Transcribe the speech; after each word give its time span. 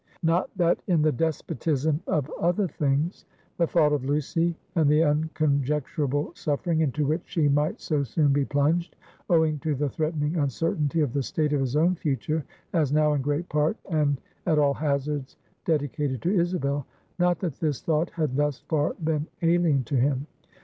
Not 0.23 0.49
that 0.57 0.81
in 0.87 1.03
the 1.03 1.11
despotism 1.11 2.01
of 2.07 2.27
other 2.39 2.67
things, 2.67 3.25
the 3.59 3.67
thought 3.67 3.93
of 3.93 4.03
Lucy, 4.03 4.57
and 4.73 4.89
the 4.89 5.03
unconjecturable 5.03 6.31
suffering 6.35 6.79
into 6.81 7.05
which 7.05 7.21
she 7.25 7.47
might 7.47 7.79
so 7.79 8.01
soon 8.01 8.33
be 8.33 8.43
plunged, 8.43 8.95
owing 9.29 9.59
to 9.59 9.75
the 9.75 9.89
threatening 9.89 10.37
uncertainty 10.37 11.01
of 11.01 11.13
the 11.13 11.21
state 11.21 11.53
of 11.53 11.59
his 11.59 11.75
own 11.75 11.93
future, 11.93 12.43
as 12.73 12.91
now 12.91 13.13
in 13.13 13.21
great 13.21 13.47
part 13.47 13.77
and 13.91 14.19
at 14.47 14.57
all 14.57 14.73
hazards 14.73 15.37
dedicated 15.65 16.19
to 16.23 16.33
Isabel; 16.33 16.87
not 17.19 17.37
that 17.41 17.59
this 17.59 17.83
thought 17.83 18.09
had 18.09 18.35
thus 18.35 18.57
far 18.61 18.95
been 19.03 19.27
alien 19.43 19.83
to 19.83 19.97
him. 19.97 20.25